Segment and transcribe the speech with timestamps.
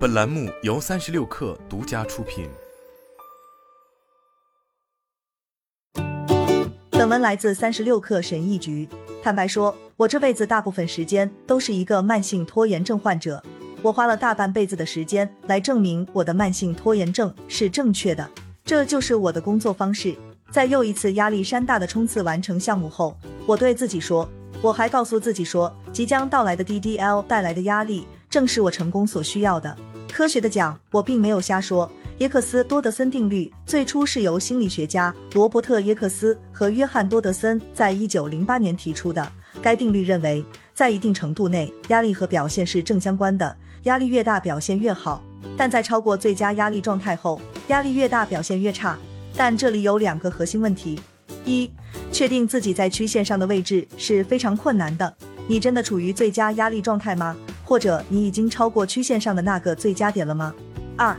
[0.00, 2.48] 本栏目由三十六氪独家出品。
[6.88, 8.88] 本文来自三十六氪神译局。
[9.22, 13.42] 坦白说，我这辈子大部分时间都是一个慢性拖延症患者。
[13.82, 18.26] 我花了大半辈子的时间来证明我的慢性拖延症是正确的，
[18.64, 20.16] 这就是我的工作方式。
[20.50, 23.14] 在又一次压力山大的冲刺完成项目后，
[23.44, 24.26] 我对自己说，
[24.62, 29.76] 我还告诉自己说，即将到来的 DDL 带来的压力正是我成功所需要的。
[30.20, 31.90] 科学的讲，我并没有瞎说。
[32.18, 39.26] 耶克斯多德森定律最初是由心理学家罗伯特耶克斯和约翰多德森在一九零八年提出的。
[39.62, 40.44] 该定律认为，
[40.74, 45.22] 在一定程度内，压力和表现是正相关的，压力越大，表现越好；
[45.56, 48.98] 但在超过最佳压力状态后，压力越大，表现越差。
[49.34, 51.00] 但这里有两个核心问题：
[51.46, 51.70] 一，
[52.12, 55.16] 确定自己在曲线上的位置是非常困难的。
[55.48, 57.34] 你真的处于最佳压力状态吗？
[57.70, 60.52] 或者你已经超过曲线上的那个最佳点了吗？
[60.96, 61.16] 二，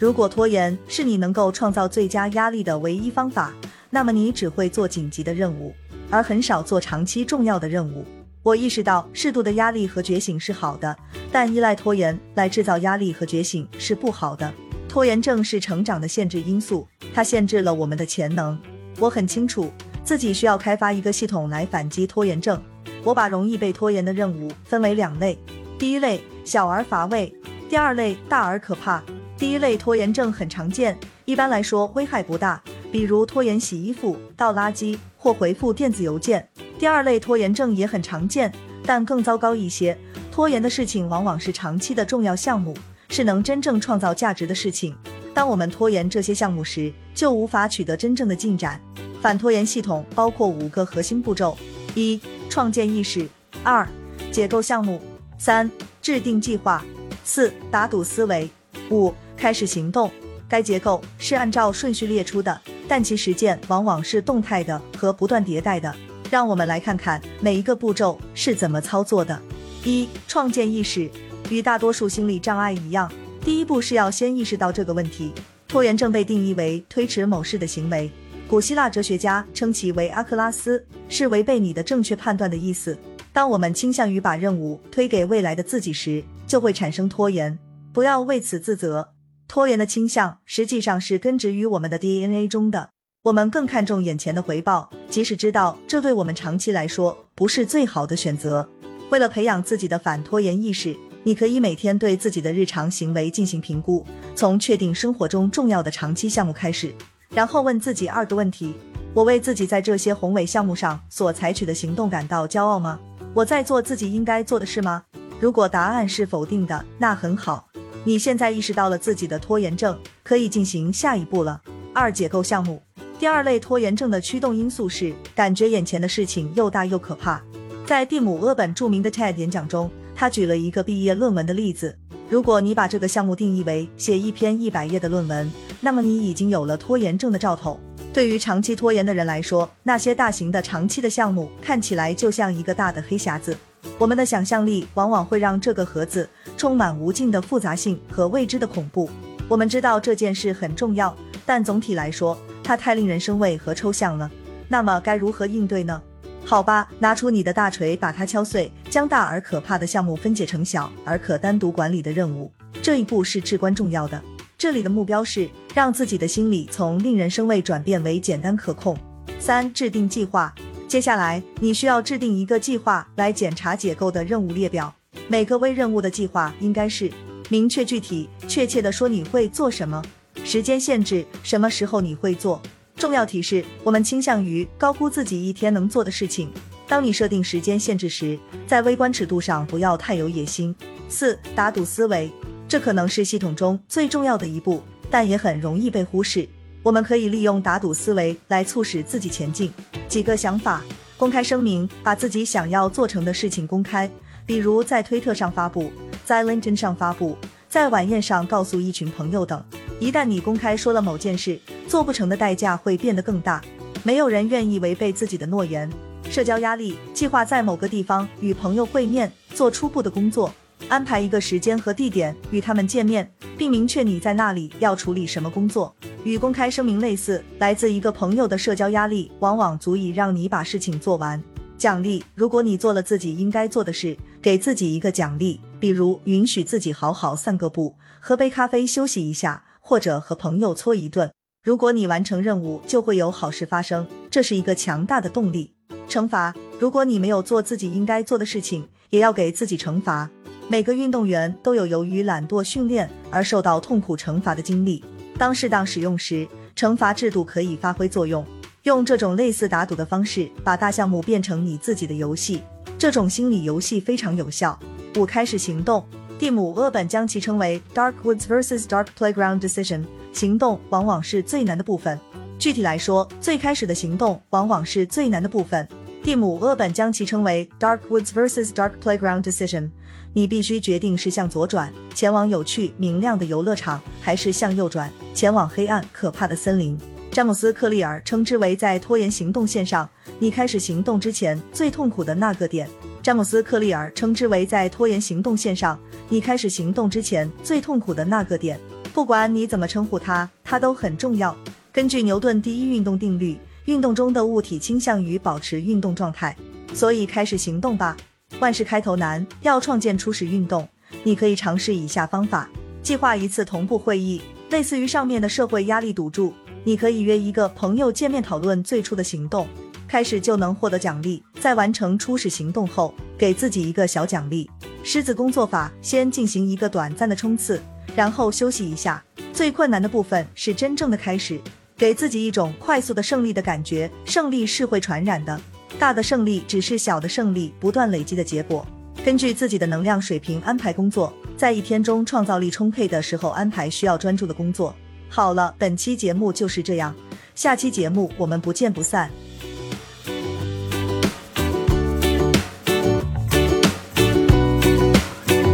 [0.00, 3.54] 如果拖延是你能够创造最佳压力的唯一方法，
[3.88, 5.72] 那么你只会做紧急的任务，
[6.10, 8.04] 而很少做长期重要的任务。
[8.42, 10.96] 我意识到适度的压力和觉醒是好的，
[11.30, 14.52] 但依赖拖延来制造压力和觉醒是不好的。
[14.88, 16.84] 拖延症是成长的限制因素，
[17.14, 18.58] 它限制了我们的潜能。
[18.98, 19.70] 我很清楚
[20.02, 22.60] 自己需要开发一个系统来反击拖延症。
[23.04, 25.38] 我把容易被拖延的任务分为两类。
[25.82, 27.34] 第一类小而乏味，
[27.68, 29.02] 第二类大而可怕。
[29.36, 36.48] 第一类拖延症很常见，一般来说危害不大，比如拖延洗衣服、倒垃圾或回复电子邮件。
[36.78, 38.52] 第二类拖延症也很常见，
[38.86, 39.98] 但更糟糕一些。
[40.30, 42.72] 拖延的事情往往是长期的重要项目，
[43.08, 44.96] 是能真正创造价值的事情。
[45.34, 48.80] 当我们拖延这些项目时，就无法取得真正的进展。
[49.20, 51.58] 反拖延系统包括五个核心步骤：
[51.96, 53.26] 一、创建意识；
[53.64, 53.84] 二、
[54.30, 55.02] 解构项目。
[55.44, 55.68] 三、
[56.00, 56.80] 制定计划；
[57.24, 58.48] 四、打赌思维；
[58.92, 60.08] 五、开始行动。
[60.48, 65.92] 该结构是按照顺序列出的，但其实践往往是动态的和不断迭代的。
[66.30, 69.36] 让我们来看看每一个步骤是怎么操作的。
[69.82, 71.10] 一、创建意识。
[71.50, 73.10] 与大多数心理障碍一样，
[73.44, 75.32] 第一步是要先意识到这个问题。
[75.66, 78.08] 拖延症被定义为推迟某事的行为。
[78.46, 82.96] 古希腊哲学家称其为阿克拉斯，是违背你的正确判断的意思。
[83.32, 87.58] 当我们倾向于把任务推给未来的自己时，就会产生拖延。
[87.92, 89.08] 不要为此自责。
[89.48, 92.90] 拖延的倾向实际上是根植于我们的 DNA 中的。
[93.24, 98.68] 我们更看重眼前的回报，即使知道这对我们长期来说不是最好的选择。
[99.10, 104.04] 为了培养自己的反拖延意识，你可以每天对自己的日常行为进行评估，
[104.34, 106.94] 从确定生活中重要的长期项目开始，
[107.30, 108.74] 然后问自己二个问题：
[109.14, 112.98] 我为自己在这些宏伟项目上所采取的行动感到骄傲吗？
[113.34, 115.02] 我在做自己应该做的事吗？
[115.40, 117.66] 如果答案是否定的，那很好，
[118.04, 121.58] 你现在意识到了自己的拖延症，可以进行下一步了。
[121.94, 122.82] 二、解构项目。
[123.18, 127.42] 第二类拖延症的驱动因素是感觉眼前的事情又大又可怕。
[127.86, 131.96] 在蒂姆·厄本著名的 TED 演讲中，他举了一个毕业论文的例子。
[132.28, 135.50] 如果你把这个项目定义为写一篇一百页的论文，
[135.80, 137.80] 那么你已经有了拖延症的兆头。
[138.12, 143.56] 对于长期拖延的人来说，那些大型的、长期的项目看起来就像一个大的黑匣子。
[143.98, 149.08] 我们的想象力往往会让这个盒子充满无尽的复杂性和未知的恐怖。
[149.48, 154.30] 我们知道这件事很重要，但总体来说，它太令人生畏和抽象了。
[154.68, 156.00] 那么该如何应对呢？
[156.44, 162.52] 好吧，拿出你的大锤，把它敲碎，将大而可怕的项目分解成小而可单独管理的任务。
[162.82, 164.20] 这一步是至关重要的。
[164.62, 168.96] 这里的目标是让自己的心理从令人生畏转变为简单可控。
[169.40, 170.54] 三、制定计划。
[170.86, 174.94] 接下来你需要制定一个计划来检查解构的任务列表。
[175.26, 177.10] 每个微任务的计划应该是
[177.48, 180.00] 明确具体、确切的说你会做什么，
[180.44, 182.62] 时间限制，什么时候你会做。
[182.94, 186.48] 重要提示：我们倾向于高估自己一天能做的事情。
[186.86, 188.38] 当你设定时间限制时，
[188.68, 190.72] 在微观尺度上不要太有野心。
[191.08, 192.30] 四、打赌思维。
[192.72, 196.48] 这可能是系统中最重要的一步，但也很容易被忽视。
[196.82, 199.70] 我们可以利用打赌思维来促使自己前进。
[200.08, 200.82] 几个想法：
[201.18, 204.10] 公开声明，把自己想要做成的事情公开，
[204.46, 205.92] 比如在推特上发布，
[206.24, 207.36] 在 LinkedIn 上发布，
[207.68, 209.62] 在晚宴上告诉一群朋友等。
[210.00, 213.60] 一旦你公开说了某件事，做不成的代价会变得更大。
[214.02, 215.92] 没有人愿意违背自己的诺言。
[216.30, 220.50] 社交压力：计划在某个地方与朋友会面，做初步的工作。
[220.88, 225.94] 安排一个时间和地点与他们见面，并明确你在那里要处理什么工作。
[226.24, 231.42] 与公开声明类似，来自一个朋友的社交压力往往足以让你把事情做完。
[231.76, 241.32] 奖励：如果你做了自己应该做的事，给自己一个奖励，比如允许自己好好散个步，喝杯咖啡休息一下，或者和朋友搓一顿。
[241.64, 245.74] 如果你完成任务，就会有好事发生，这是一个强大的动力。
[246.08, 250.30] 惩罚：如果你没有做自己应该做的事情，也要给自己惩罚。
[250.68, 255.04] 每个运动员都有由于懒惰训练而受到痛苦惩罚的经历。
[255.36, 258.44] 当适当使用时，惩罚制度可以发挥作用。
[258.84, 262.62] 用这种类似打赌的方式，把大项目变成你自己的游戏。
[262.98, 264.78] 这种心理游戏非常有效。
[265.16, 266.04] 五、开始行动。
[266.38, 270.04] 蒂姆·厄本将其称为 “Dark Woods vs Dark Playground Decision”。
[270.32, 272.18] 行动往往是最难的部分。
[272.58, 275.86] 具体来说，最开始的行动往往是最难的部分。
[276.22, 279.90] 蒂姆·厄本将其称为 “Dark Woods vs Dark Playground Decision”。
[280.32, 286.96] 你必须决定是向左转，前往有趣明亮的游乐场，还是向右转，前往黑暗可怕的森林。
[287.32, 290.08] 詹姆斯·克利尔称之为在拖延行动线上，
[290.38, 292.88] 你开始行动之前最痛苦的那个点。
[293.20, 295.98] 詹姆斯·克利尔称之为在拖延行动线上，
[296.28, 298.78] 你开始行动之前最痛苦的那个点。
[299.12, 301.54] 不管你怎么称呼它，它都很重要。
[301.92, 306.56] 根据牛顿第一运动定律，运动中的物体倾向于保持运动状态，
[306.94, 308.16] 所以开始行动吧。
[308.60, 310.88] 万事开头难，要创建初始运动。
[311.22, 312.66] 你可以尝试以下方法：
[313.02, 314.40] 计划一次同步会议，
[314.70, 316.54] 类似于上面的社会压力赌注。
[316.82, 319.68] 你可以约一个朋友见面讨论最初的行动，
[320.08, 321.42] 开始就能获得奖励。
[321.60, 324.68] 在完成初始行动后，给自己一个小奖励。
[325.04, 327.82] 狮子工作法：先进行一个短暂的冲刺，
[328.16, 329.22] 然后休息一下。
[329.52, 331.60] 最困难的部分是真正的开始，
[332.02, 334.10] 给自己一种快速的胜利的感觉。
[334.24, 335.60] 胜利是会传染的。
[336.00, 338.84] 大的胜利只是小的胜利不断累积的结果。
[339.24, 344.92] 根据自己的能量水平安排工作，在一天中创造力充沛的时候安排需要专注的工作。
[345.28, 347.14] 好了，本期节目就是这样，
[347.54, 349.30] 下期节目我们不见不散。